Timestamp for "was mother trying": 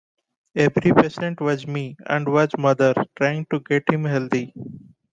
2.27-3.45